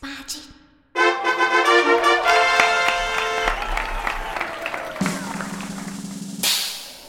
[0.00, 0.42] 八斤。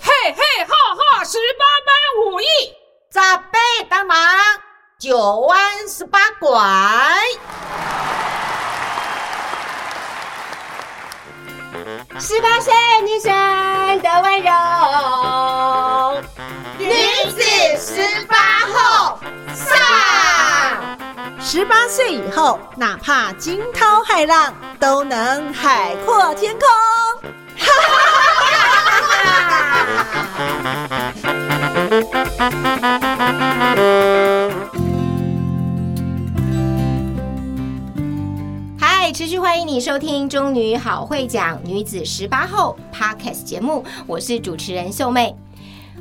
[0.02, 1.90] 嘿嘿哈哈，十八般
[2.26, 2.46] 武艺，
[3.12, 4.18] 扎背当忙，
[5.00, 6.50] 九弯十八拐。
[12.20, 12.74] 十八岁
[13.04, 13.32] 女生
[14.02, 14.47] 的温柔，
[21.50, 26.68] 十八岁以后，哪怕惊涛骇浪，都能海阔天空。
[38.78, 45.34] 嗨，持续欢迎你收听《中女好会讲女子十八后》Podcast 节目，我是主持人秀妹。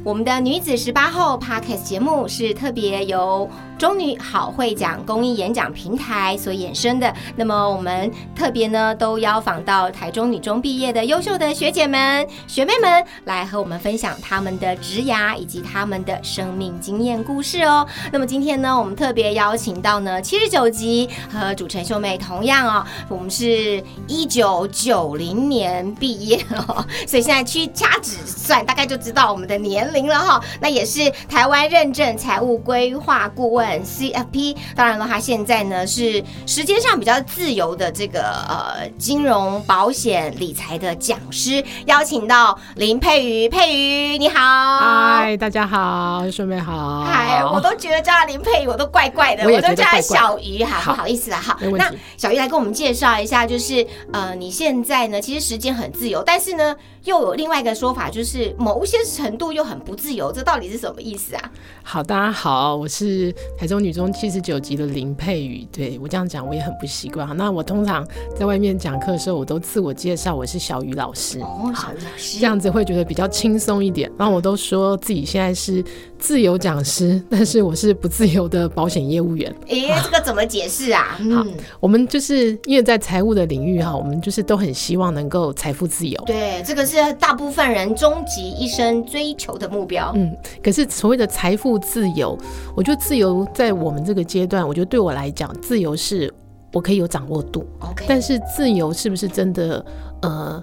[0.04, 3.48] 我们的女子十八后 Podcast 节目是特别由
[3.78, 7.12] 中女好会讲公益演讲平台所衍生的。
[7.36, 17.86] 那么我们特别呢，都邀访到台中女中毕业的优秀的学姐们、学妹们，来和我们分享他们的职涯以及他们的生命经验故事哦。
[18.10, 30.42] 那么今天呢，我们特别邀请到呢七十九集和主持人秀妹同样哦，我们是一九九零年毕业哦，所以现在去掐指算，大概就知道我们的年龄了哈。
[30.60, 44.40] 那也是台湾认证财务规划顾问 CFP，当然了，他现在呢是时间上比较自由的这个呃金融保险理财的讲师，邀请到林佩瑜，佩瑜你好，
[44.78, 50.96] 嗨，大家好，兄妹好，嗨，我都觉得叫他林佩瑜，我都怪怪的，我也都叫小鱼哈，好。
[50.96, 51.58] 不好意思啦哈。
[51.76, 61.42] 那小鱼来跟我们介绍一下，就是呃，你现在呢，其实时间很自由，但是呢，又有另外一个说法，就是某一些程度又很不自由，这到底是什么意思啊？
[61.82, 65.66] 好，大家好，我是台中女中七十九级的林佩瑜。
[65.72, 67.36] 对我这样讲，我也很不习惯。
[67.36, 68.06] 那我通常
[68.38, 74.10] 在外面讲课的时候，我都自我介绍我是小雨老师，哦，小鱼老师，这样子会觉得比较轻松一点。
[74.18, 75.84] 然后我都说自己现在是
[76.18, 79.54] 自由讲师，但是我是不自由的保险业务员。
[79.68, 81.18] 诶，这个怎么解释啊？
[81.34, 81.44] 好，
[81.80, 86.22] 我们就是因为在财务的领域哈，我们就是都很希望能够财富自由。
[86.26, 90.12] 对，这个是大部分人终极一生追求的目标。
[90.14, 92.38] 嗯，可是所谓的财富自由，
[92.74, 96.32] 我觉得自由在我们这个阶段，我觉得对我来讲，自由是
[96.72, 99.84] 我可以有掌握度，OK，但是自由是不是真的，
[100.22, 100.62] 呃，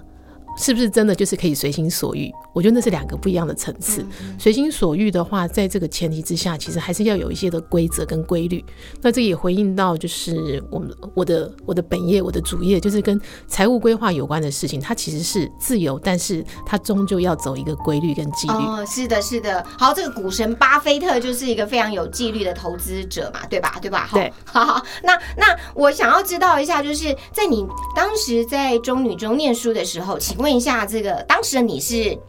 [0.56, 2.32] 是不是真的就是可以随心所欲？
[2.52, 4.04] 我觉得那是两个不一样的层次。
[4.38, 8.64] 随心所欲的话，在这个前提之下，其实还是要有一些的规则跟规律。
[9.02, 18.54] 那这也回应到就是我们我的我的本业我的主业，就是跟财务规划有关的事情，它其实是自由，但是它终究要走一个规律跟纪律。
[18.54, 19.64] 哦，是的，是的。
[19.78, 23.78] 好，这个股神巴菲特就是一个非常有纪律的投资者嘛，对吧？
[23.82, 24.06] 对吧？
[24.06, 24.32] 好对。
[24.44, 32.16] 好好，那那我想要知道一下，就是在你当时在中女中念书的时候，请问问一下，这个当时的你是？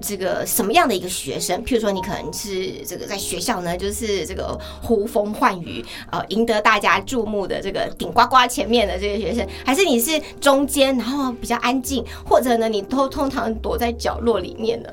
[0.00, 1.60] 这个什么样的一个学生？
[1.64, 14.88] 譬如说，你可能是这个在学校呢，就是这个呼风唤雨，呃，赢得大家注目的这个顶呱呱前面的这个学生，还是你是中间，然后比较安静，或者呢，你都通常躲在角落里面呢？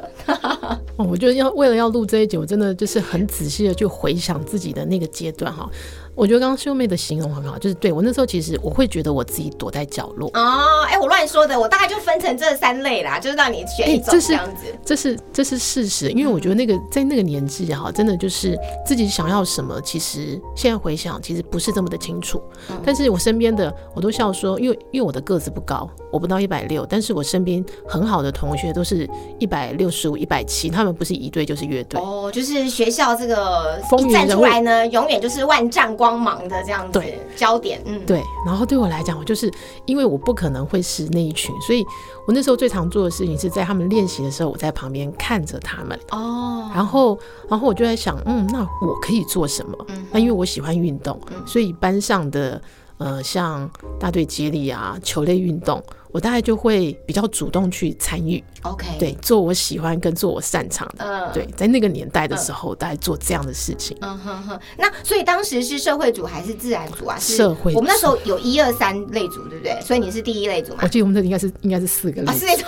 [0.97, 5.69] 我觉得要为了要录这一集，我真的就是很仔细的去回想自己的那个阶段哈。
[6.15, 14.73] 我觉得刚刚秀妹的形容很好，就是对我那时候其实我会觉得我自己躲在角落，哦，哎，我乱说的，我大概就分成这三类啦，就是让你选一种这样子。
[14.83, 22.41] 这是这是事实，因为我觉得那个在那个年纪哈，真的就是自己想要什么，其实现在回想其实不是这么的清楚。
[22.83, 31.99] 但是我身边的我都笑说，因为因为我的个子不高，我不到一百六，但是我身边很好的同学都是一百六十五、一百七，他们不是一队就是乐队。
[31.99, 34.41] 哦，就是学校这个一站风云人物。
[34.41, 37.19] 出来呢，永远就是万丈光芒的这样子对。
[37.35, 39.51] 焦点，嗯，对，然后对我来讲，我就是
[39.85, 41.83] 因为我不可能会是那一群，所以
[42.27, 49.77] 我那时候最常做的事情是在他们练习的时候，我在旁边看着他们，哦，然后，然后我就在想，嗯，那我可以做什么？
[49.89, 52.61] 嗯那因为我喜欢运动，所以班上的
[52.97, 53.69] 呃，像
[53.99, 61.03] 大队接力啊、球类运动，我大概就会比较主动去参与，OK，，对，做我喜欢跟做我擅长的。
[61.03, 63.97] 嗯，对，在那个年代的时候，大概做这样的事情。
[63.99, 67.17] 嗯哼哼，那所以当时是社会组还是自然组啊？
[67.19, 69.77] 是社会组我们那时候有一二三类组，对不对？
[69.81, 70.87] 所以你是第一类组嘛我？
[70.87, 72.65] 记得我们这应该是应该是四个类啊，组是那种，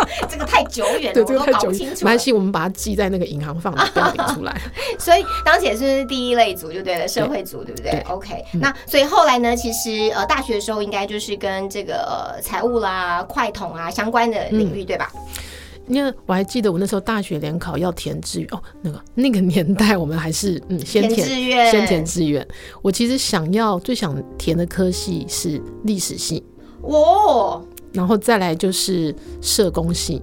[0.28, 2.00] 这个太久远了，对，我都这个太久搞不清楚了。
[2.00, 4.60] 没关系，我们把它记在那个银行放的标点出来。
[4.98, 15.10] 所以当时也是第一类组就对了，社会组对不对对 o k 那所以后来呢，其实呃大学的时候应该就是跟这个呃财务啦、快统啊相关的领域、对吧？
[15.88, 22.46] 因为我还记得我那时候大学联考要填志愿哦，那个那个年代我们还是嗯先填志愿先填志愿。
[22.82, 26.44] 我其实想要最想填的科系是历史系，
[26.82, 27.60] 哇，
[27.92, 30.20] 然后再来就是社工系。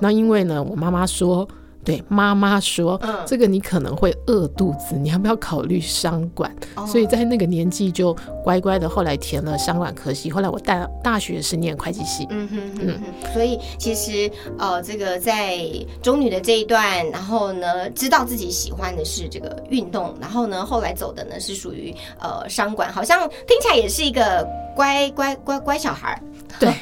[0.00, 1.46] 那因为呢，我妈妈说，
[1.84, 6.50] 对妈妈说，嗯这个你可能会饿肚子，你要不要考虑商管？
[6.76, 10.30] 哦所以在那个年纪就乖乖的，后来填了商管科系。
[10.30, 15.58] 后来我大大学是念会计系，嗯哼嗯哼，所以其实呃，这个在
[16.02, 26.20] 中女的这一段，然后呢，知道自己喜欢的是这个运动，然后呢，后来走的呢是属于呃商管，好像听起来也是一个乖乖乖乖小孩儿。
[26.60, 26.72] 对，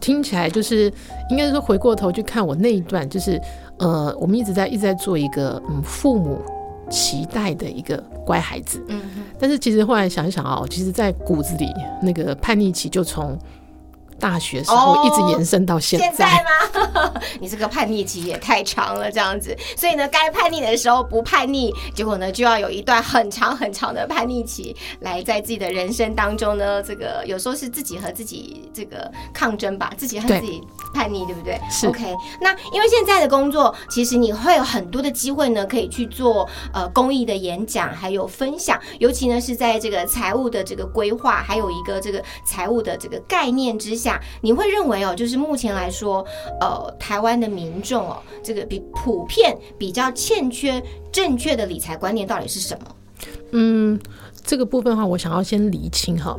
[0.00, 0.92] 听起来就是
[1.30, 3.40] 应该是说回过头去看我那一段，就是
[3.78, 6.38] 呃，我们一直在一直在做一个嗯父母
[6.90, 9.00] 期待的一个乖孩子，嗯，
[9.38, 11.72] 但是其实后来想一想哦，其实，在骨子里
[12.02, 13.36] 那个叛逆期就从
[14.18, 16.06] 大学时候一直延伸到现在。
[16.06, 17.12] 现在吗？
[17.40, 19.56] 你这个叛逆期也太长了，这样子。
[19.76, 30.62] 所以呢，该叛逆的时候不叛逆，结果呢就要有一段很长很长的叛逆期，来在自己的人生当中呢，这个有时候是自己和自己这个抗争吧，自己和自己
[30.94, 31.60] 叛逆，对不对？
[31.70, 32.14] 是 OK。
[32.40, 44.05] 那因为现在的工作，其实你会有很多的机会呢，可以去做呃公益的演讲，还有分享，尤其呢是在这个财务的这个规划，还有一个这个财务的这个概念之下，
[44.40, 46.24] 你会认为哦，就是目前来说，
[46.60, 52.96] 呃，台湾的民众哦，这个比普遍比较欠缺正确的理财观念到底是什么？
[53.52, 53.98] 嗯，
[54.44, 56.38] 这个部分的话，我想要先理清哈。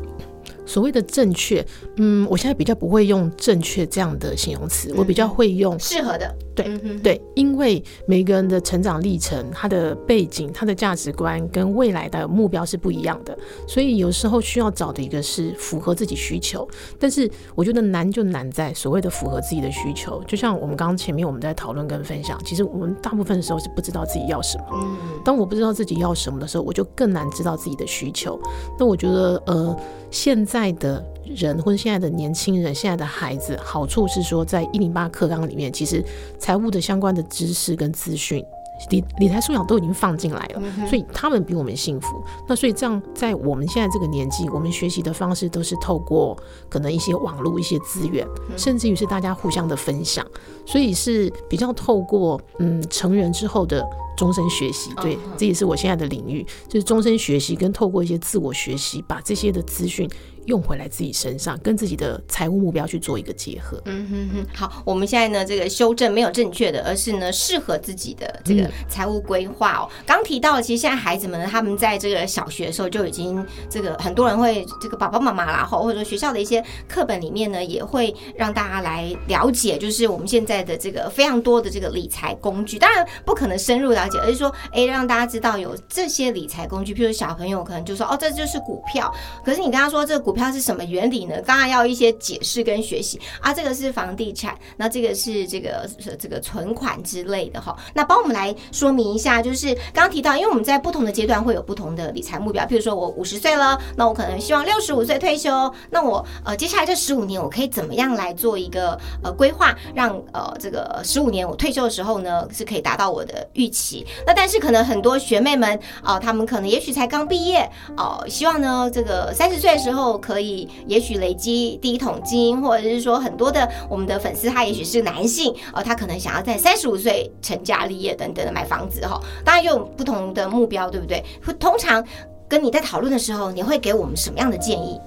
[0.67, 1.65] 所谓的正确，
[1.95, 13.35] 嗯，我现在比较不会用正确这样的形容词，我比较会用适合的，对嗯，对，因为每个人的成长历程、他的背景、他的价值观跟未来的目标是不一样的，
[13.65, 16.67] 所以有时候需要找的一个是符合自己需求。
[16.99, 24.65] 但是我觉得难就难在所谓的符合自己的需求，就像我们刚刚前面我们在讨论跟分享，其实我们大部分的时候是不知道自己要什么。
[24.73, 28.39] 嗯，当我不知道自己要什么的时候，我就更难知道自己的需求。
[28.79, 29.77] 那我觉得，呃，
[30.09, 36.03] 现在的人或者现在的年轻人、现在的孩子，好处是说，在一零八课纲里面，其实
[36.39, 38.43] 财务的相关的知识跟资讯。
[38.91, 42.23] 理理财素养都已经放进来了，所以他们比我们幸福。
[42.47, 46.37] 那所以这样，在我们现在这个年纪，我们学习的方式都是透过
[46.69, 48.23] 可能一些网络、一些资源，
[48.55, 50.23] 甚至于是大家互相的分享，
[50.63, 53.83] 所以是比较透过嗯成人之后的
[54.15, 54.91] 终身学习。
[55.01, 60.07] 对嗯，这也是我现在的领域，就是终身学习跟透过一些自我学习，把这些的资讯
[60.47, 63.81] 用回来自己身上，跟自己的财务目标去做一个结合。
[63.85, 69.89] 嗯哼哼，好，我们现在呢，这个修正没有正确的，而是呢适合自己的这个嗯财务规划哦。
[70.05, 82.79] 刚提到了，其实现在孩子们呢，他们在这个小学的时候就已经这个很多人会这个爸爸妈妈啦，或或者说学校的一些课本里面呢，也会让大家来了解，就是我们现在的这个非常多的这个理财工具。
[82.79, 86.93] 当然不可能深入了解，而是说，哎，让大家知道有这些理财工具。
[86.93, 89.13] 譬如小朋友可能就说，哦，这就是股票，
[89.43, 91.41] 可是你跟他说这个股票是什么原理呢？
[91.41, 93.53] 当然要一些解释跟学习啊。
[93.53, 95.89] 这个是房地产，那这个是这个
[96.19, 97.75] 这个存款之类的哈。
[97.95, 114.05] 那帮我们来说明一下，就是刚刚提到，因为我们在不同的阶段会有不同的理财目标，譬如说我五十岁了，那我可能希望六十五岁退休，那我呃接下来这十五年我可以怎么样来做一个呃规划，让呃这个十五年我退休的时候呢是可以达到我的预期。
[114.27, 115.73] 那但是可能很多学妹们
[116.03, 117.67] 啊、呃，她们可能也许才刚毕业
[117.97, 131.23] 哦、希望呢这个三十岁的时候可以也许累积第一桶金，或者是说很多的我们的粉丝他也许是男性哦、呃，他可能想要在三十五岁成家立业等等的买房子哈、哦，当然就有不同的目标，对不对？
[131.45, 132.03] 会通常
[132.49, 134.99] 跟你在讨论的时候，你会给我们什么样的建议？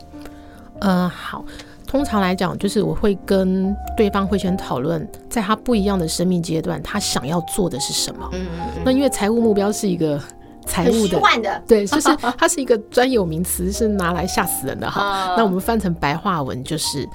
[0.81, 1.45] 呃，好。
[1.87, 8.29] 通常来讲，就是我会跟对方会先讨论，在他不一样的生命阶段，他想要做的是什么。
[8.33, 10.23] 嗯嗯嗯，那因为财务目标是一个
[10.71, 12.09] 财务的，的， 对，就是
[12.39, 15.03] 它是一个专有名词，是拿来吓死人的哈。
[15.03, 17.09] 啊那我们翻成白话文就是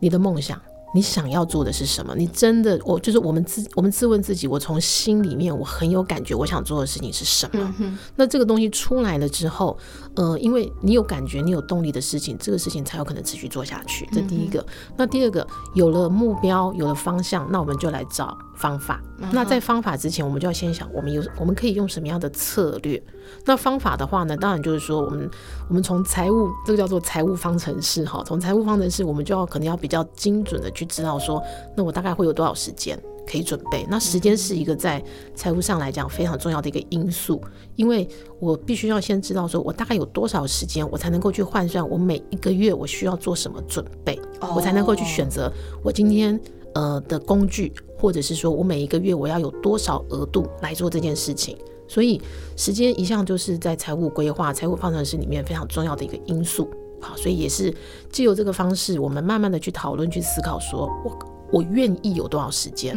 [0.00, 0.60] 你的梦想。
[0.94, 2.14] 你想要做的是什么？
[2.16, 7.74] 你真的，我就是我们自我们自问自己，我从心里面我很有感觉，我想做的事情是什么？
[7.78, 9.76] 嗯，那这个东西出来了之后，
[10.16, 14.08] 呃，因为你有感觉，你有动力的事情，这个事情才有可能持续做下去。
[14.10, 14.64] 这第一个。
[14.96, 19.00] 那第二个，有了目标，有了方向，那我们就来找方法。
[19.32, 23.02] 那在方法之前，我们就要先想，我们有我们可以用什么样的策略？
[23.44, 25.30] 那方法的话呢，当然就是说，我们
[25.68, 31.42] 我们从财务这个叫做财务方程式哈， 从财务方程式，我们就要可能要比较精准的去知道说，
[31.76, 33.86] 那我大概会有多少时间可以准备。
[33.90, 35.02] 那时间是一个在
[35.34, 37.42] 财务上来讲非常重要的一个因素，
[37.76, 44.18] 因为我必须要先知道说我大概有多少时间，我才能够去换算我每一个月我需要做什么准备，
[44.54, 46.40] 我才能够去选择我今天。
[46.78, 51.58] 呃的工具，或者是说我每一个月我要有多少额度来做这件事情。
[51.88, 52.20] 所以
[52.54, 56.70] 时间一向就是在财务规划、财务方程式里面非常重要的一个因素。
[57.00, 57.74] 好，所以也是
[58.12, 61.18] 借由这个方式，我们慢慢的去讨论、去思考，说我
[61.50, 62.94] 我愿意有多少时间。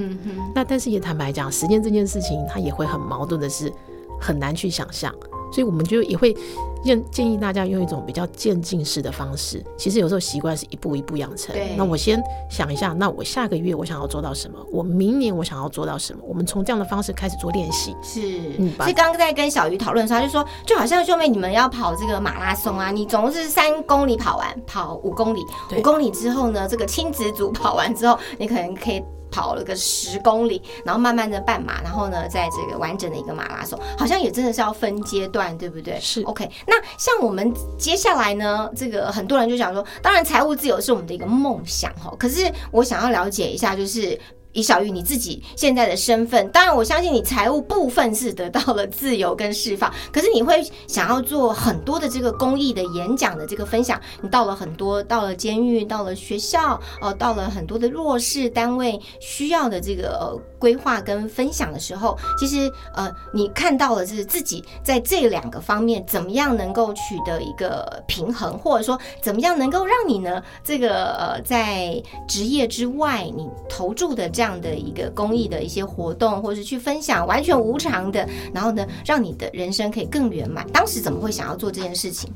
[0.53, 3.71] 那但是也坦白讲，时间这件事情，它也会很矛盾的是，
[4.19, 5.13] 很难去想象。
[5.51, 6.35] 所以我们就也会
[6.83, 9.63] 建建议大家用一种比较渐进式的方式。
[9.77, 11.75] 其实有时候习惯是一步一步养成对。
[11.77, 14.57] 那我先想一下，那我下个月我想要做到什么？
[14.71, 16.23] 我明年我想要做到什么？
[16.27, 17.95] 我们从这样的方式开始做练习。
[18.01, 18.21] 是，
[18.57, 25.41] 嗯把所以刚刚在跟小鱼讨论的时候，他就说，就好像兄妹你们要跑这个马拉松啊，你总共是三公里跑完，跑五公里，
[25.77, 29.03] 五公里之后呢，这个亲子组跑完之后，你可能可以。
[29.31, 35.97] 跑了个十公里，然后慢慢的半马，然后呢，在这个完整的一个马拉松，好像也真的是要分阶段，对不对？
[35.99, 36.49] 是 OK。
[36.67, 44.19] 那像我们接下来呢，这个很多人就想说，当然财务自由是我们的一个梦想哈，可是我想要了解一下，就是。
[44.53, 80.65] 以小玉你自己现在的身份，当然我相信你财务部分是得到了自由跟释放，可是你会想要做很多的这个公益的演讲的这个分享，你到了很多，到了监狱，到了学校，呃，到了很多的弱势单位需要的这个呃规划跟分享的时候，其实呃你看到了是自己在这两个方面怎么样能够取得一个平衡，或者说怎么样能够让你呢这个呃在职业之外你投注的这样的一个公益的一些活动，或是去分享完全无偿的，然后呢让你的人生可以更圆满。
[80.71, 82.29] 当时怎么会想要做这件事情？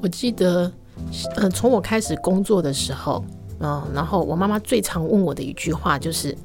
[0.00, 0.70] 我记得，
[1.36, 3.24] 呃，从我开始工作的时候，
[3.58, 6.36] 嗯、然后我妈妈最常问我的一句话就是：“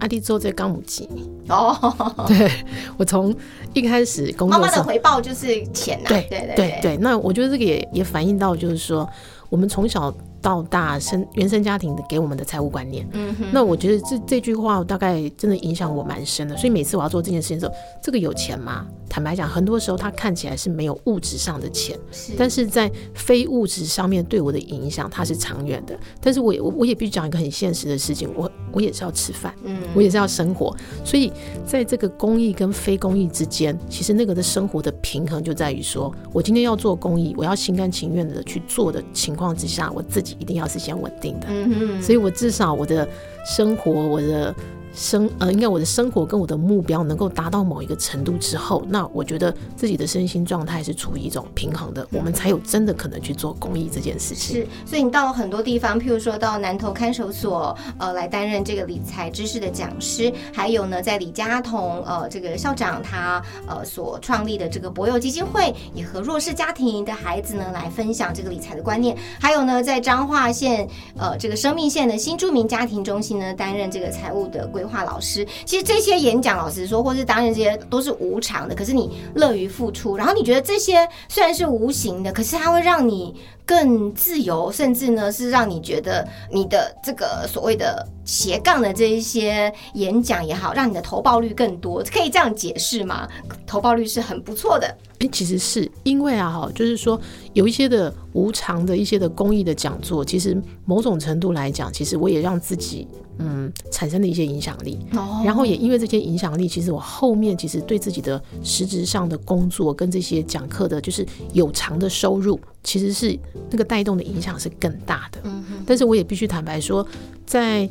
[0.00, 1.06] 阿弟做这钢母鸡。
[1.48, 1.76] 哦，”
[2.26, 2.50] 对
[2.96, 3.34] 我从
[3.74, 9.06] 一开始工作，妈妈的回报就是钱呐、对对对对对，那我觉得这个也也反映到就是说，
[9.50, 13.08] 我们从小到大生原生家庭的给我们的财务观念。
[13.12, 18.86] 嗯哼，那我觉得这这句话大概真的影响我蛮深的，所以每次我要做这件事情的时候，这个有钱吗？
[19.08, 25.98] 坦白讲，很多时候它看起来是没有物质上的钱，是但是在非物质上面对我的影响，它是长远的。
[26.20, 31.32] 但是我也我我也必须讲一个很现实的事情，我我也是要吃饭，嗯我也是要生活，所以
[31.64, 43.08] 在这个公益跟非公益之间，其实那个的生活的平衡就在于说，我今天要做公益，我要心甘情愿的去做的情况之下，我自己一定要是先稳定的，嗯哼，所以我至少我的
[43.44, 44.54] 生活，我的。
[44.98, 54.56] 生呃，应该我的生活跟我的目标能够达到某一个程度之后，那我觉得自己的身心状态是处于一种平衡的，我们才有真的可能去做公益这件事情。
[54.56, 75.46] 是，所以你到了很多地方，譬如说到南投看守所，呃，来担任这个理财知识的讲师，还有呢，在李家彤呃这个校长他呃所创立的这个博友基金会，也和弱势家庭的孩子呢来分享这个理财的观念，还有呢，在彰化县呃这个生命线的新住民家庭中心呢担任这个财务的规划老师。
[75.66, 83.34] 其实这些演讲，老师说，或是担任这些都是无偿的，可是你乐于付出，然后你觉得这些虽然是无形的，可是它会让你
[83.68, 93.28] 更自由，甚至呢是让你觉得你的这个所谓的斜杠的这一些演讲也好，让你的投报率更多，可以这样解释吗？
[93.66, 97.20] 投报率是很不错的，哎、其实是因为啊，哈，就是说
[97.52, 103.06] 有一些的无偿的一些的公益的讲座，其实某种程度来讲，其实我也让自己
[103.38, 104.98] 嗯产生了一些影响力。
[105.12, 113.38] 哦然后也因为这些影响力，其实我后面其实对自己的实质上的工作跟这些讲课的，就是有偿的收入，其实是
[113.70, 115.40] 那个带动的影响是更大的。
[115.44, 117.06] 嗯，但是我也必须坦白说，
[117.46, 117.88] 在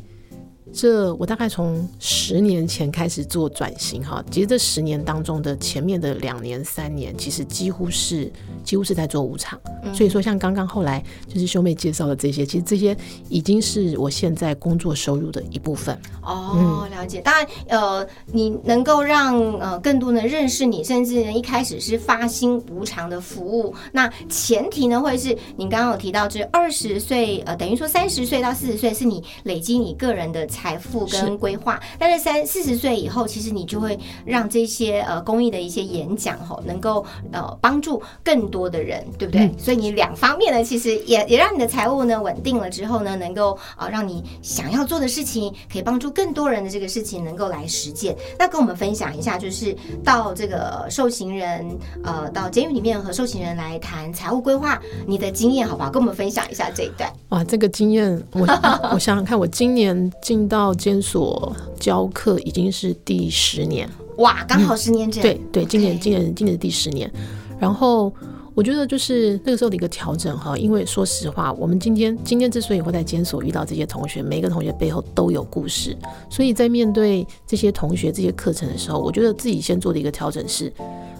[0.74, 8.32] 这我大概从十年前开始做转型哈，其实这十年当中的前面的两年三年，其实几乎是
[8.64, 9.60] 几乎是在做无偿。
[9.94, 12.96] 所以说，像刚刚后来就是兄妹介绍的这些，其实这些
[13.30, 15.98] 已经是我现在工作收入的一部分。
[16.22, 17.22] 哦，了解。
[17.22, 23.74] 当然，呃，你能够让呃更多人认识你，甚至呢一开始是发心无偿的服务。
[23.94, 31.80] 那前提呢，会是你刚刚有提到，这二十岁，呃，等于说三十岁到四十岁是你累积你个人的财富跟规划。
[32.00, 39.42] 但是三四十岁以后，其实你就会让这些呃公益的一些演讲吼，能够呃帮助更多的人，对不对？
[39.42, 48.16] 嗯所以你两方面呢，其实也也让你的财务呢稳定了之后呢，能够呃让你想要做的事情，可以帮助更多人的这个事情能够来实践。
[48.40, 51.66] 那跟我们分享一下，就是到这个受刑人
[52.04, 55.90] 呃到监狱里面和受刑人来谈财务规划，你的经验好不好？
[55.92, 57.12] 跟我们分享一下这一段。
[57.30, 58.42] 哇，这个经验，我
[58.94, 63.90] 我想想看，我今年进到监所教课已经是第十年。
[64.18, 65.22] 哇，刚好十年整。
[65.22, 67.12] 对对，今年今年今年是第十年。
[67.60, 68.12] 然后
[68.54, 75.96] 我觉得就是那个时候的一个调整哈，因为说实话，我们今天今天之所以会在监所遇到这些同学，每一个同学背后都有故事，
[76.30, 80.74] 所以在面对这些同学这些课程的时候，我觉得自己先做的一个调整是，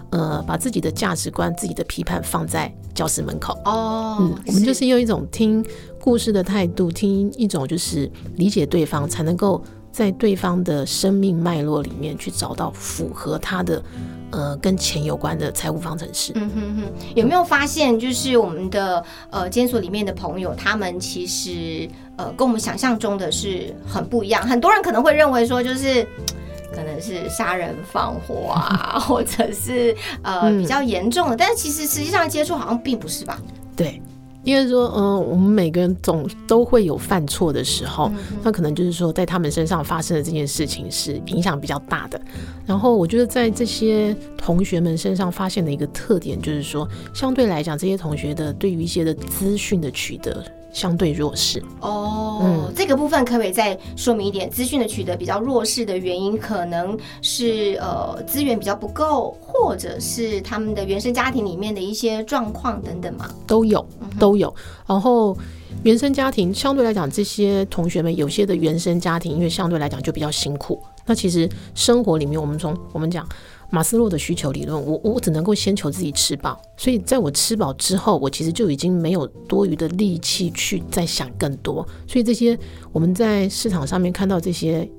[0.10, 3.54] 呃，把自己的价值观、自己的批判放在教室门口。
[3.66, 5.64] 哦，嗯，我们就是用一种听
[6.08, 9.62] 故事的态度，听一种就是理解对方，才能够
[9.92, 13.84] 在对方的生命脉络里面去找到符合他的
[14.32, 16.32] 呃跟钱有关的财务方程式。
[16.36, 16.84] 嗯哼哼，
[17.14, 24.42] 有没有发现，就是我们的呃监所里面的朋友，他们其实呃跟我们想象中的是很不一样。
[24.48, 26.08] 很多人可能会认为说，就是
[26.74, 33.38] 可能是杀人放火啊，或者是呃嗯比较严重的，但是其实实际上接触好像并不是吧？
[33.76, 34.02] 对，
[34.48, 38.10] 因为说，嗯、我们每个人总都会有犯错的时候，
[38.42, 42.18] 那可能就是说，在他们身上发生的这件事情是影响比较大的。
[42.66, 50.42] 然后，我觉得在这些同学们身上发现的一个特点，就是说，相对来讲，这些同学的对于一些的资讯的取得
[50.78, 51.60] 相对弱势。
[51.82, 54.48] 哦，嗯这个部分可不可以再说明一点？
[54.48, 63.28] 资讯的取得比较弱势的原因，可能是呃资源比较不够，或者是他们的原生家庭里面的一些状况等等吗？
[63.48, 63.84] 都有，
[64.20, 64.54] 都有。
[64.86, 65.36] 然后
[65.82, 70.80] 原生家庭相对来讲，这些同学们有些的原生家庭，因为相对来讲就比较辛苦。
[71.08, 73.28] 那其实生活里面，我们从我们讲
[73.70, 81.86] 马斯洛的需求理论，我我只能够先求自己吃饱，所以在我吃饱之后，我其实就已经没有多余的力气去再想更多。
[82.08, 82.58] 所以这些
[82.92, 84.90] 我们在市场上面看到这些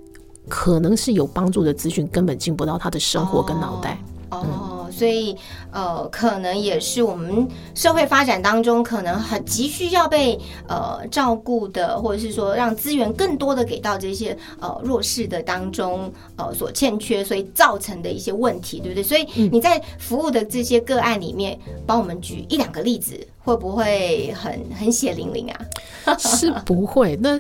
[0.48, 3.98] 可能是有帮助的资讯，根本进不到他的生活跟脑袋。
[4.30, 5.36] 哦，所以
[5.70, 19.02] 呃，可能也是我们社会发展当中可能很急需要被呃照顾的，或者是说让资源更多的给到这些呃弱势的当中呃所欠缺，所以造成的一些问题，对不对？
[19.02, 26.16] 所以你在服务的这些个案里面，帮我们举一两个例子，会不会很很血淋淋啊？
[26.18, 27.16] 是不会。
[27.20, 27.38] 那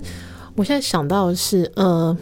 [0.54, 2.16] 我现在想到的是，呃，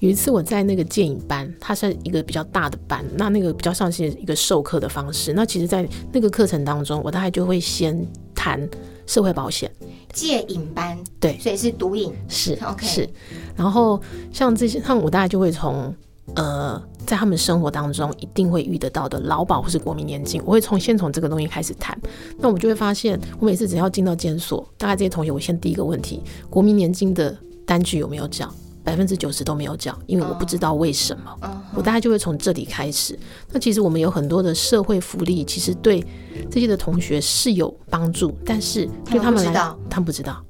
[0.00, 5.32] 有一次我在那个电影班，它是一个比较大的班，那那个比较像是一个授课的方式。
[5.34, 8.66] 那其实，在那个课程当中，我大概就会先谈
[9.06, 9.70] 社会保险，
[10.10, 12.14] 戒瘾班，对所以是毒瘾。
[12.28, 13.08] 是 OK 是。
[13.54, 14.00] 然后
[14.32, 15.94] 像这些，像我大概就会从
[16.34, 21.94] 呃，在他们生活当中一定会遇得到的劳保或是国民年金，我会从先从这个东西开始谈。
[22.38, 27.36] 那我就会发现，我每次只要进到监所，大概这些同学，我先第一个问题，国民年金的
[27.66, 28.50] 单据有没有缴？
[28.82, 31.36] 百分之九十都没有缴，因为我不知道为什么。
[31.42, 33.16] 嗯我大概就会从这里开始。
[33.52, 36.04] 那其实我们有很多的社会福利，其实对
[36.50, 40.44] 这些的同学是有帮助，但是对他们来他们不知道，他们不知道，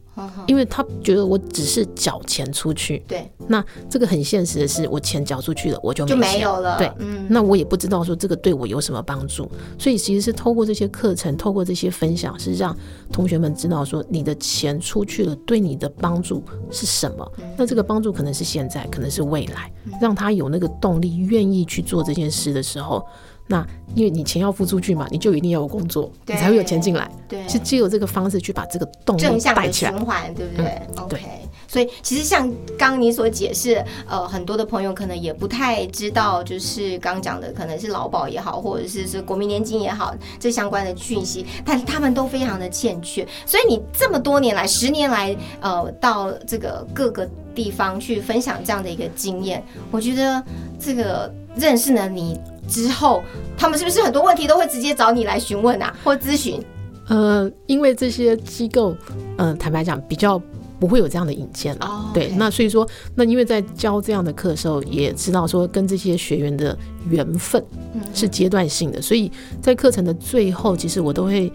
[0.47, 3.03] 因为他觉得我只是缴钱出去。
[3.07, 6.79] 对，那这个很现实的是，我钱缴出去了，我就没就没有了。
[6.79, 12.77] 对，嗯，那我也不知道说这个对我有什么帮助，所以其实是透过这些课程，透过这些分享，是让
[13.13, 17.33] 同学们知道说你的钱出去了，对你的帮助是什么。
[17.39, 17.45] 嗯。
[17.57, 23.05] 那这个帮助可能是现在，可能是未来，让他有那个动力，愿意去做这件事的时候，
[23.51, 27.11] 那因为你钱要付出去嘛，你就一定要有工作，你才会有钱进来。
[27.29, 29.91] 对，是借由这个方式去把这个动力带起来。
[29.91, 31.27] 循环，对不对、o 嗯对 k
[31.67, 43.27] 所以其实像刚刚你所解释，呃，很多的朋友可能也不太知道，就是刚讲的，可能是劳保也好，或者是是国民年金也好，这相关的讯息，但他们都非常的欠缺。
[43.45, 50.43] 所以你这么多年来，十年来，呃，到这个各个地方去分享这样的一个经验，我觉得
[50.79, 52.39] 这个认识了你
[52.71, 53.23] 之后，
[53.59, 56.63] 他们是不是很多问题都会直接找你来询问啊，或咨询？
[57.09, 58.97] 呃，因为这些机构，
[59.37, 60.41] 呃，坦白讲比较
[60.79, 61.87] 不会有这样的引荐了。
[61.87, 66.77] 哦对那所以说，那因为在教这样的课的时候，也知道说跟这些学员的
[67.09, 67.63] 缘分
[67.95, 69.31] 嗯是阶段性的，所以
[69.61, 71.53] 在课程的最后，其实我都会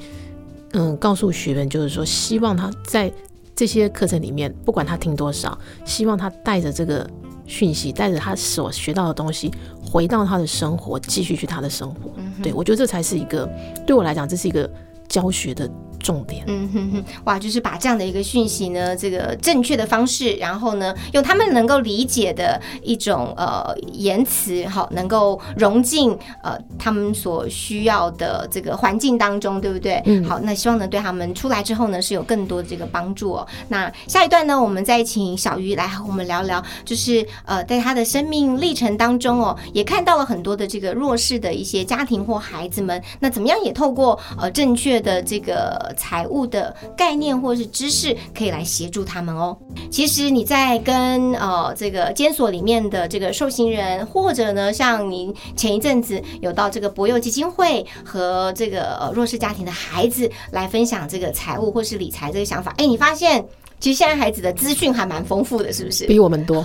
[0.73, 3.11] 嗯告诉学员，就是说希望他在
[3.55, 7.09] 这些课程里面，不管他听多少，希望他带着这个
[7.45, 9.51] 讯息，带着他所学到的东西，
[9.83, 12.11] 回到他的生活，继续去他的生活。
[12.17, 13.49] 嗯对我觉得这才是一个
[13.85, 14.69] 对我来讲，这是一个
[15.07, 15.69] 教学的
[16.05, 16.43] 重点。
[16.45, 29.99] 嗯哼哼，哇，就是把这样的一个讯息呢，这个正确的方式，然后呢，用他们能够理解的一种呃言辞，好，能够融进呃他们所需要的这个环境当中，对不对？
[30.05, 33.47] 嗯好，那希望呢对他们出来之后呢是有更多的这个帮助哦。
[33.69, 49.57] 那下一段呢，我们再请小鱼来和我们聊聊，就是呃在他的生命历程当中哦，也看到了很多的这个弱势的一些家庭或孩子们，那怎么样也透过呃正确的这个财务的概念或是知识，可以来协助他们哦。
[49.91, 63.45] 其实你在跟呃这个监所里面的这个受刑人，或者呢像您前一阵子有到这个博幼基金会和这个呃弱势家庭的孩子来分享这个财务或是理财这个想法，哎，你发现
[63.85, 66.07] 其实现在孩子的资讯还蛮丰富的，是不是？
[66.07, 66.63] 比我们多，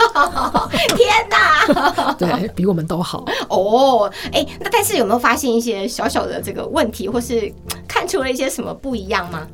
[0.97, 2.15] 天哪！
[2.17, 3.27] 对比我们都好。
[3.51, 7.53] 哦，哎，那但是有没有发现一些小小的这个问题，或是
[7.87, 9.47] 看出了一些什么不一样吗？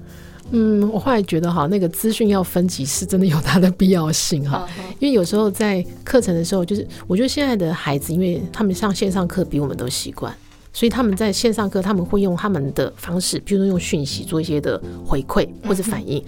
[0.53, 4.65] 嗯，我后来觉得哈，那个资讯要分级是真的有它的必要性哈，
[5.01, 10.33] 因为有时候在课程的时候，就是我觉得现在的孩子，因为他们上线上课比我们都习惯。
[10.73, 16.23] 所以他们在线上课，他们会用他们的方式，比如说用讯息做一些的回馈或者反应。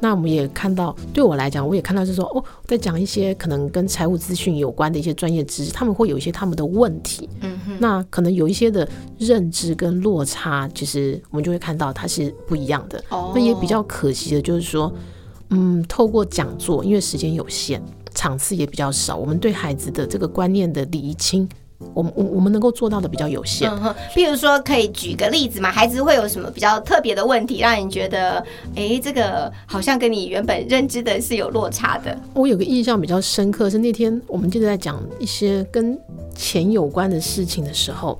[0.00, 7.28] 那我们也看到，对我来讲，我也看到是说，哦，在讲一些可能跟财务资讯有关的一些专业知识，他们会有一些他们的问题。
[7.40, 7.76] 嗯哼。
[7.80, 13.02] 那可能有一些的认知跟落差，其实我们就会看到它是不一样的。
[13.08, 13.32] 哦。
[13.34, 14.92] 那也比较可惜的就是说，
[15.50, 17.82] 嗯，透过讲座，因为时间有限，
[18.14, 21.48] 场次也比较少，我们对孩子的这个观念的理清。
[21.92, 23.70] 我们我我们能够做到的比较有限，
[24.14, 25.70] 譬如说，可以举个例子嘛？
[25.70, 28.44] 孩子会有什么比较特别的问题，让你觉得，
[28.74, 32.16] 哎，这个好像跟你原本认知的是有落差的？
[32.32, 35.98] 我有个印象比较深刻，是那天我们就是在讲一些跟
[36.34, 38.18] 钱有关的事情的时候，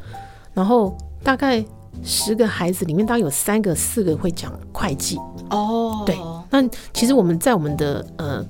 [0.52, 1.64] 然后大概
[2.02, 5.18] 十个孩子里面，大概有三个、四个会讲会计。
[5.50, 6.16] 哦，对，
[6.50, 8.44] 那其实我们在我们的呃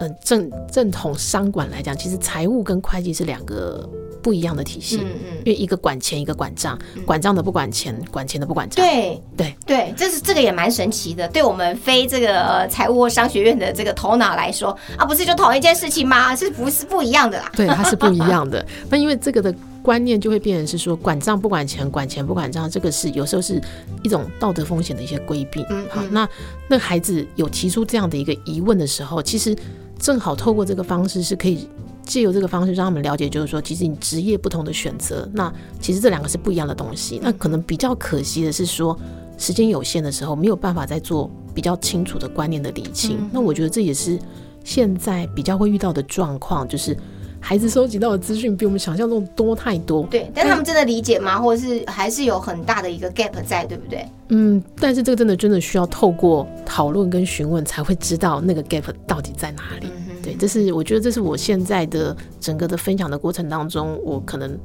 [0.00, 3.88] 呃正正统商管来讲，其实财务跟会计是两个。
[4.20, 8.84] 不一样的体系，嗯嗯，因为一个管钱，一个管账，管账的不管钱，管钱的不管账。
[8.84, 11.26] 对对对，这是这个也蛮神奇的。
[11.28, 16.34] 对我们非这个财务商学院的这个头脑来说，啊，不是就同一件事情吗？
[16.34, 17.50] 是不是不一样的啦？
[17.54, 18.66] 对，它是不一样 的。
[18.90, 23.62] 那因为这个的观念就会变成是说，管账不管钱，管钱不管账，这个是有时候是
[24.02, 25.64] 一种道德风险的一些规避。
[25.70, 26.28] 嗯，好，那
[26.68, 29.56] 那孩子有提出这样的一个疑问的时候，其实
[29.98, 31.68] 正好透过这个方式是可以。
[32.04, 37.20] 借由这个方式让他们了解，就是说，其实你职业不同的选择，那其实这两个是不一样的东西。
[37.22, 38.98] 那可能比较可惜的是说，
[39.36, 43.28] 时间有限的时候，没有办法再做比较清楚的观念的理清。
[43.30, 44.18] 那我觉得这也是
[44.64, 46.96] 现在比较会遇到的状况，就是
[47.40, 50.02] 孩子收集到的资讯比我们想象中多太多。
[50.10, 51.38] 对，但他们真的理解吗？
[51.40, 54.06] 或者是还是有很大的一个 gap 在，对不对？
[54.28, 59.88] 嗯，但是这个真的真的需要透过讨论跟询问，才会知道那个 gap 到底在哪里。
[60.22, 64.58] 对，这是我觉得这是我现在的整个的分享的过程当中，我可能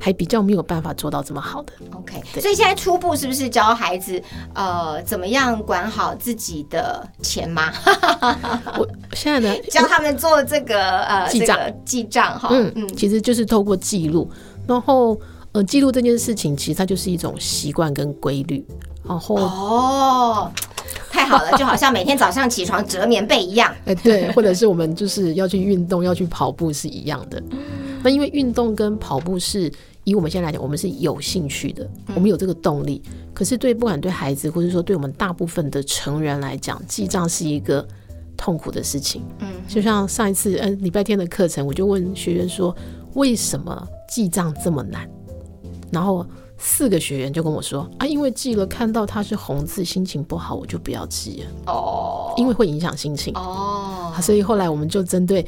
[0.00, 1.72] 还比较没有办法做到这么好的。
[1.94, 4.20] OK，所以现在初步是不是教孩子
[4.54, 7.70] 呃怎么样管好自己的钱吗？
[8.78, 14.28] 我现在呢 教他们做这个呃记账记账哈，嗯嗯，其实就是透过记录，
[14.66, 15.20] 然后
[15.52, 18.66] 呃记录这件事情，其实它就是一种习惯跟规律，
[19.04, 20.50] 然后哦。
[21.12, 23.72] 太好了，就好像每天早上起床折棉被一样。
[23.84, 27.42] 哎，对，或者是我们就是要去运动，要去跑步是一样的。
[28.02, 29.70] 那因为运动跟跑步是
[30.04, 33.02] 以我们现在来讲，我们是有兴趣的，我们有这个动力。
[33.34, 37.86] 可是对不管对孩子，或者说对我们大部分的成人来讲，记账是一个
[38.36, 39.22] 痛苦的事情。
[39.40, 42.74] 嗯，就像上一次嗯礼拜天的课程，我就问学员说，
[43.14, 45.08] 为什么记账这么难？
[45.90, 46.26] 然后。
[46.62, 54.12] 四个学员就跟我说啊，因为记了看到它是红字，心情不好，我就不要记了哦，因为会影响心情哦。
[54.20, 55.42] 所以后来我们就针对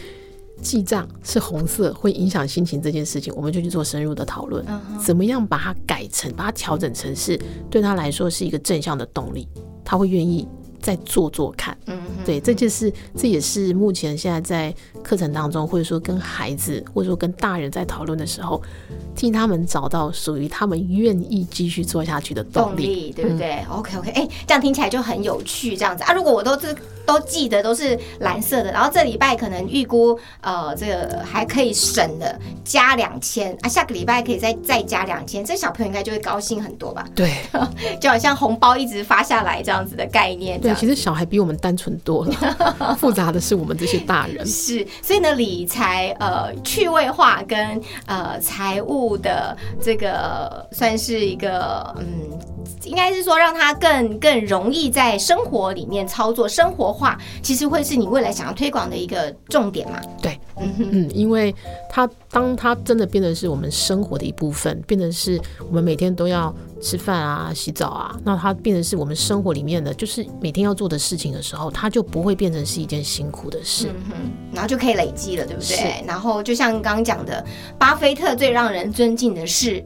[0.62, 4.64] 记账是红色会影响心情这件事情，我们就去做深入的讨论，
[4.98, 9.46] 怎么样把它改成，把它调整成是对他来说是一个正向的动力，
[9.84, 10.46] 他会愿意。
[10.82, 18.60] 再做做看，嗯，对，这就是这也是目前现在在课程当中，或者说跟孩子，或者说跟大人在讨论的时候，
[19.14, 26.12] 替他们找到属于他们愿意继续做下去的动力，对不对？OK OK，哎，这样听起来就很有趣，这样子啊。
[26.12, 26.74] 如果我都是
[27.06, 37.06] 都记得都是蓝色的，然后这礼拜可能预估呃这个还可以省的加两千啊，下个礼拜可以再再加两千，这小朋友应该就会高兴很多吧？
[37.14, 37.32] 对，
[38.00, 40.60] 就好像红包一直发下来这样子的概念。
[40.60, 44.46] 对其实小孩比我们单纯多了， 复杂的是我们这些大人。
[44.46, 60.00] 是，所以呢，理财呃趣味化跟呃财务的这个算是一个嗯，应该是说让它更更容易在生活里面操作生活化，其实会是你未来想要推广的一个重点嘛？
[60.20, 61.54] 对，嗯嗯，因为
[61.88, 66.54] 它当它真的变得是我们生活的一部分，变得是我们每天都要。
[66.84, 76.04] 吃饭啊，洗澡啊，那它变成是我们生活里面的，就是每天要做的事情的时候，它就不会变成是一件辛苦的事，嗯然后就可以累积了，对不对？
[76.04, 77.46] 然后就像刚刚讲的，
[77.78, 79.80] 巴菲特最让人尊敬的是，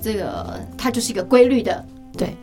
[0.00, 1.84] 这个它就是一个规律的，
[2.18, 2.36] 对。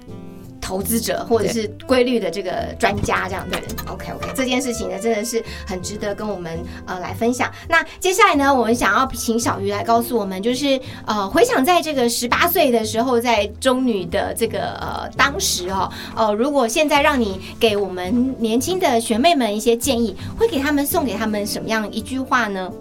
[0.61, 3.69] 投资者或者是规律的这个专家这样的人。
[3.87, 7.51] OK OK，这件事情呢真的是很值得跟我们呃来分享。
[7.69, 22.73] 那接下来呢，我们想要请小鱼来告诉我们，就是呃回想在这个十八岁的时候，在中女的这个呃当时哦，呃如果现在让你给我们年轻的学妹们一些建议，会给他们送给他们什么样一句话呢？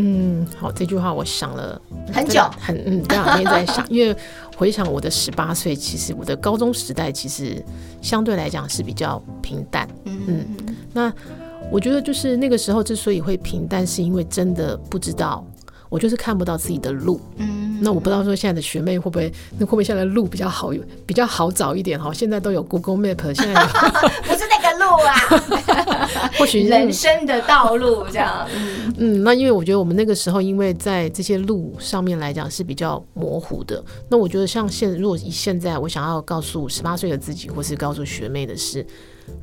[0.00, 1.80] 嗯，好，这句话我想了
[2.12, 4.16] 很久，很嗯，这两天在想， 因为
[4.58, 7.64] 回想我的十八岁，其实我的高中时代其实
[8.02, 11.12] 相对来讲是比较平淡，嗯嗯，那
[11.70, 15.46] 我觉得就是那个时候之所以会平淡，是因为真的不知道，
[15.88, 20.72] 我就是看不到自己的路，嗯，那我不知道说现在的学妹会不会，那会不会现在的路比较好，
[21.06, 22.12] 比较好找一点哈？
[22.12, 23.66] 现在都有 Google Map，现在
[24.24, 28.92] 不是那个路啊， 或许人生的道路这样，嗯。
[29.00, 33.82] 嗯，那因为我觉得我们那个时候，因为在这些路上面来讲是比较模糊的。
[34.08, 38.84] 那我觉得像现，如果以现在我想要告诉十八岁的自己，或是告诉学妹的是，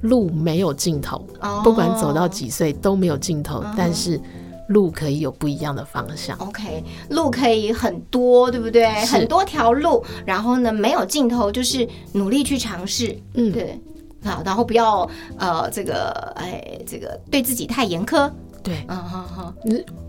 [0.02, 1.62] 路没有尽头，哦。
[1.64, 4.20] 不管走到几岁都没有尽头，但是
[4.68, 6.38] 路可以有不一样的方向。
[6.38, 8.88] OK，路可以很多，对不对？
[9.06, 13.80] 很多条路，然后呢，没有尽头，就是努力去尝试，嗯，对。
[14.24, 18.28] 好，然后不要呃，这个哎，这个对自己太严苛，
[18.64, 19.54] 对，嗯好好，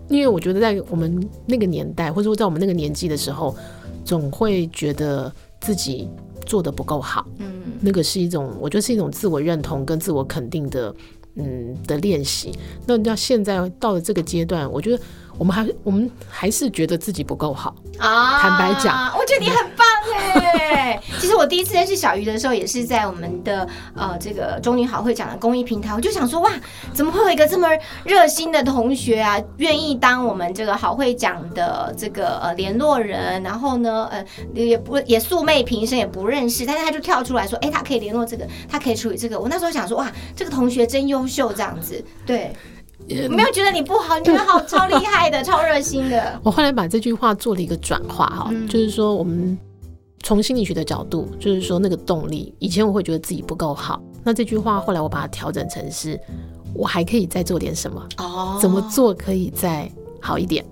[0.09, 3.55] 因为我觉得在我们那个年代，或者说在我们那个年纪的时候，
[4.03, 6.09] 总会觉得自己
[6.47, 7.27] 做的不够好。
[7.37, 10.91] 嗯那个是一种，我觉得是一种自我认同跟自我肯定的，
[11.37, 12.51] 嗯的练习。
[12.85, 15.03] 那你到现在到了这个阶段，我觉得
[15.37, 17.75] 我们还我们还是觉得自己不够好。
[17.99, 21.01] 啊坦白讲，我觉得你很棒哎。
[21.19, 26.51] 其实我第一次认识小鱼的时候，也是在我们的呃这个中女好会讲的公益平台，我就想说哇，
[26.93, 27.67] 怎么会有一个这么
[28.03, 34.23] 热心的同学啊，愿意当我们这个好会讲的这个呃联络人，然后呢呃
[34.53, 39.39] 也不也素昧平生，也不认识，但是他就跳出来说，哎，他可以联络这个，他可以处理这个。
[39.39, 42.53] 我那时候想说哇，这个同学真优秀，这样子，对。
[43.29, 46.39] 没有觉得你不好，你觉得好超厉害的，超热心的。
[46.43, 49.57] 我后来把这句话做了一个转化哈，嗯就是说我们
[50.23, 56.19] 从心理学的角度，就是说那个动力，以前我会觉得自己不够好，那这句话后来我把它调整成是，
[56.73, 59.89] 我还可以再做点什么，哦怎么做可以再
[60.19, 60.65] 好一点。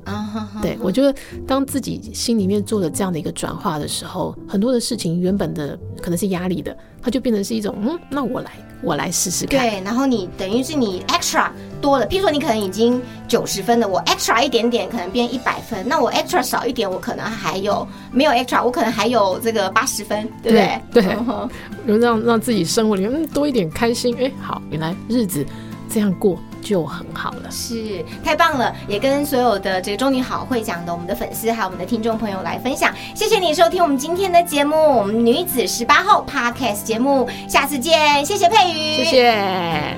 [0.61, 1.13] 对，我觉得
[1.47, 9.59] 当自己心里面做了这样的一个转化的时候，很多的事情原本的可能是压力的，它就变成是一种嗯，那我来，我来试试看。
[9.59, 11.49] 对，然后你等于是你 extra
[11.81, 20.81] 多了，譬如说你可能已经九十分了，我 extra 一点点可能变一百分，那我 extra 少一点，我可能还有没有 extra，我可能还有这个八十分，对不对？
[20.91, 21.49] 对对嗯哼
[21.87, 24.15] 就让让自己生活里面嗯多一点开心。
[24.19, 25.45] 哎，好，原来日子
[25.89, 27.51] 这样过就很好了。
[27.51, 32.91] 是太棒了，也跟所有的这个中女好会讲的我们的粉丝还有我们的听众朋友来分享。
[33.13, 39.95] 谢谢你收听我们今天的节目，我们女子十八号 podcast 节目，下次见，谢谢佩瑜，谢谢。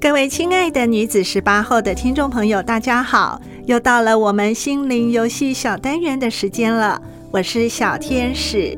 [0.00, 3.40] 各位亲爱的女子十八后的听众朋友，大家好！
[3.66, 8.76] 又到了我们心灵游戏小单元的时间了，我是小天使。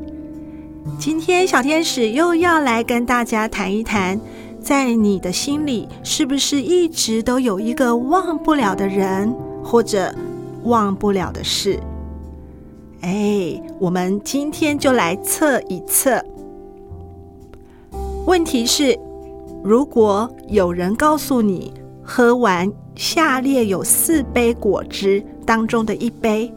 [0.99, 4.21] 今天小天使又要来跟大家谈一谈，
[4.61, 10.15] 在你的心里是不是一直都有一个忘不了的人，或者
[10.65, 11.81] 忘不了的事？
[13.01, 16.23] 哎，我们今天就来测一测。
[18.27, 18.99] 问题是。
[19.63, 26.53] 如果有人告诉你，喝完下列有四杯果汁当中的一杯，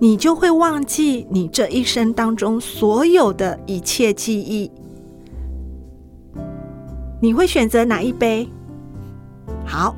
[0.00, 4.70] 你就会忘记你这一生当中所有的一切记忆，
[7.20, 8.48] 你会选择哪一杯？
[9.64, 9.94] 好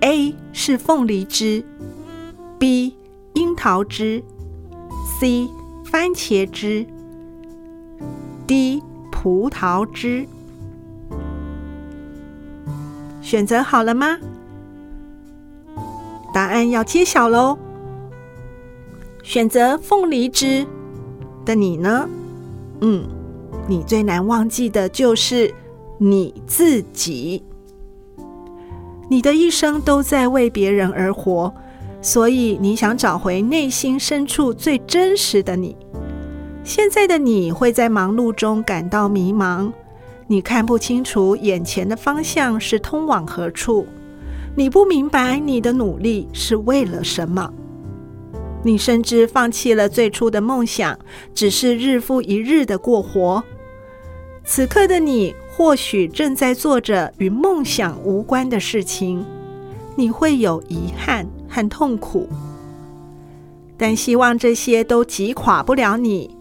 [0.00, 1.64] ，A 是凤梨汁
[2.58, 2.94] ，B
[3.34, 4.22] 樱桃汁
[5.18, 5.48] ，C
[5.84, 6.86] 番茄汁
[8.46, 10.26] ，D 葡萄汁。
[13.20, 14.18] 选择好了吗？
[16.38, 17.58] 答案要揭晓喽！
[19.24, 20.64] 选择凤梨汁
[21.44, 22.08] 的你呢？
[22.80, 23.04] 嗯，
[23.66, 25.52] 你最难忘记的就是
[25.98, 27.42] 你自己。
[29.10, 31.52] 你的一生都在为别人而活，
[32.00, 35.76] 所以你想找回内心深处最真实的你。
[36.62, 39.72] 现在的你会在忙碌中感到迷茫。
[40.28, 43.88] 你看不清楚眼前的方向是通往何处，
[44.58, 47.52] 你不明白你的努力是为了什么，
[48.64, 50.98] 你甚至放弃了最初的梦想，
[51.32, 53.44] 只是日复一日的过活。
[54.44, 59.24] 此刻的你或许正在做着与梦想无关的事情，
[59.94, 62.28] 你会有遗憾和痛苦。
[63.76, 66.36] 但希望这些都击垮不了你，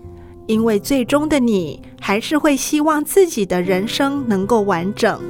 [0.48, 5.22] 因为最终的你还是会希望自己的人生能够完整。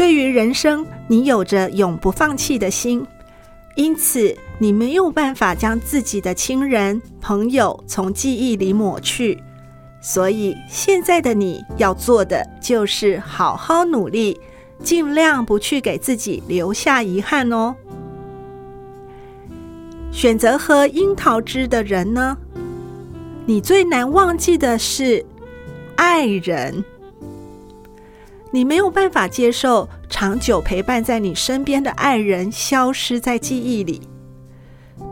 [0.00, 3.06] 对于人生，你有着永不放弃的心，
[3.74, 9.42] 因此你没有办法将自己的亲人、朋友从记忆里抹去。
[10.00, 14.40] 所以，现在的你要做的就是好好努力，
[14.82, 17.76] 尽量不去给自己留下遗憾哦。
[20.10, 22.38] 选择喝樱桃汁的人呢？
[23.44, 25.22] 你最难忘记的是
[25.96, 26.82] 爱人。
[28.52, 34.02] 你没有办法接受长久陪伴在你身边的爱人消失在记忆里。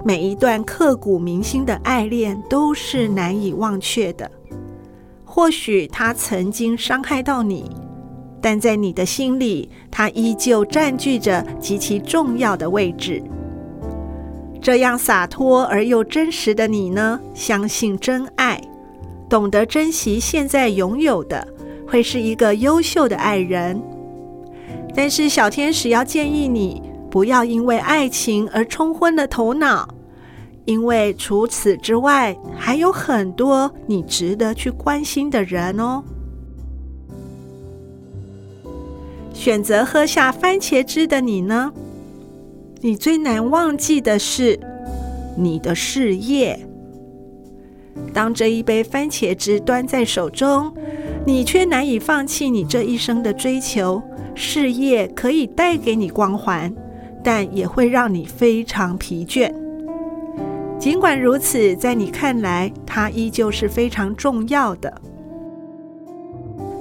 [0.05, 4.31] 每一段刻骨铭心的爱恋都是难以忘却的。
[5.24, 7.70] 或许他曾经伤害到你，
[8.40, 13.22] 但在你的心里，他依旧占据着极其重要的位置。
[14.61, 17.20] 这样洒脱而又真实的你呢？
[17.35, 18.61] 相信真爱，
[19.29, 21.46] 懂得珍惜现在拥有的。
[21.88, 23.81] 会是一个优秀的爱人，
[24.94, 29.88] 但是小天使要建议你不要因为爱情而冲昏了头脑，
[30.66, 36.05] 因为除此之外还有很多你值得去关心的人哦。
[39.33, 41.72] 选择喝下番茄汁的你呢？
[42.83, 44.61] 你最难忘记的是
[45.37, 46.59] 你的事业。
[48.12, 50.70] 当这一杯番茄汁端在手中。
[51.29, 54.03] 你却难以放弃你这一生的追求，
[54.35, 56.75] 事业可以带给你光环，
[57.23, 59.53] 但也会让你非常疲倦。
[60.79, 65.03] 尽管如此，在你看来，它依旧是非常重要的。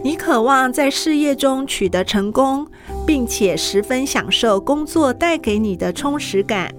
[0.02, 2.66] 你渴望在事业中取得成功，
[3.06, 6.74] 并且十分享受工作带给你的充实感。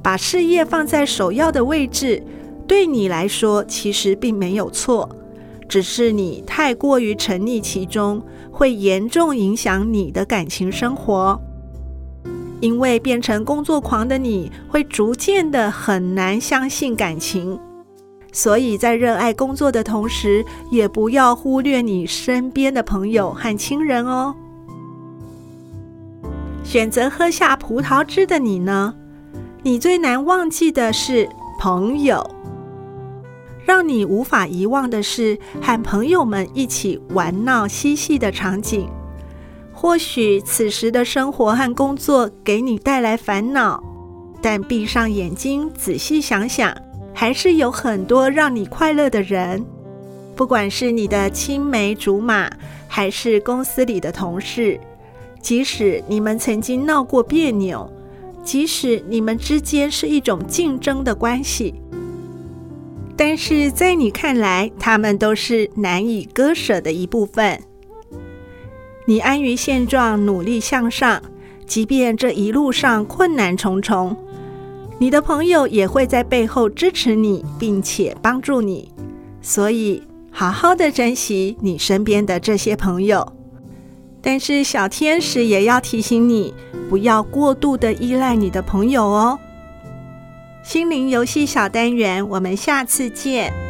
[0.00, 2.22] 把事业放在首要的位置，
[2.68, 5.10] 对你来说其实并没有错。
[5.68, 11.38] 只是你太过于沉溺其中，会严重影响你的感情生活。
[12.60, 17.56] 因为变成工作狂的你会逐渐的很难相信感情，
[18.32, 24.34] 所以在热爱工作的同时，也不要忽略你身边的朋友和亲人哦。
[26.64, 28.92] 选择喝下葡萄汁的你呢？
[29.62, 31.28] 你最难忘记的是
[31.60, 32.28] 朋友。
[33.68, 38.88] 让你无法遗忘的是和朋友们一起玩闹嬉戏的场景。
[39.74, 43.78] 或许此时的生活和工作给你带来烦恼，
[44.40, 46.74] 但闭上眼睛仔细想想，
[47.12, 49.62] 还是有很多让你快乐的人。
[50.34, 52.50] 不管是你的青梅竹马，
[52.88, 54.80] 还是公司里的同事，
[55.42, 57.92] 即使你们曾经闹过别扭，
[58.42, 61.74] 即使你们之间是一种竞争的关系。
[63.18, 67.60] 但是在你看来，他们都是难以割舍的一部分。
[69.06, 71.20] 你安于现状，努力向上，
[71.66, 74.16] 即便这一路上困难重重，
[74.98, 78.92] 你的朋友也会在背后支持你，并且帮助你。
[79.42, 80.00] 所以，
[80.30, 83.32] 好好的珍惜你身边的这些朋友。
[84.22, 86.54] 但是，小天使也要提醒你，
[86.88, 89.36] 不要过度的依赖你的朋友哦。
[90.68, 93.67] 心灵游戏小单元，我们下次见。